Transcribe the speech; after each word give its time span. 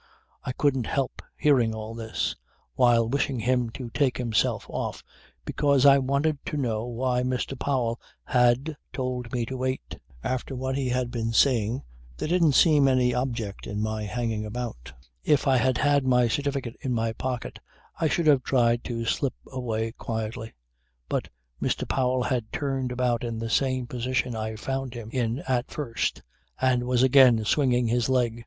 I 0.43 0.51
couldn't 0.53 0.87
help 0.87 1.21
hearing 1.37 1.75
all 1.75 1.93
this, 1.93 2.35
while 2.73 3.07
wishing 3.07 3.39
him 3.41 3.69
to 3.75 3.91
take 3.91 4.17
himself 4.17 4.65
off, 4.67 5.03
because 5.45 5.85
I 5.85 5.99
wanted 5.99 6.39
to 6.47 6.57
know 6.57 6.87
why 6.87 7.21
Mr. 7.21 7.53
Powell 7.59 7.99
had 8.23 8.75
told 8.91 9.31
me 9.31 9.45
to 9.45 9.55
wait. 9.57 9.99
After 10.23 10.55
what 10.55 10.75
he 10.75 10.89
had 10.89 11.11
been 11.11 11.33
saying 11.33 11.83
there 12.17 12.27
didn't 12.27 12.53
seem 12.53 12.87
any 12.87 13.13
object 13.13 13.67
in 13.67 13.79
my 13.79 14.01
hanging 14.05 14.43
about. 14.43 14.91
If 15.23 15.45
I 15.45 15.57
had 15.57 15.77
had 15.77 16.03
my 16.03 16.27
certificate 16.27 16.77
in 16.81 16.93
my 16.93 17.13
pocket 17.13 17.59
I 17.99 18.07
should 18.07 18.25
have 18.25 18.41
tried 18.41 18.83
to 18.85 19.05
slip 19.05 19.35
away 19.51 19.91
quietly; 19.91 20.55
but 21.09 21.29
Mr. 21.61 21.87
Powell 21.87 22.23
had 22.23 22.51
turned 22.51 22.91
about 22.91 23.23
into 23.23 23.45
the 23.45 23.51
same 23.51 23.85
position 23.85 24.35
I 24.35 24.55
found 24.55 24.95
him 24.95 25.11
in 25.13 25.43
at 25.47 25.69
first 25.69 26.23
and 26.59 26.85
was 26.87 27.03
again 27.03 27.45
swinging 27.45 27.85
his 27.85 28.09
leg. 28.09 28.39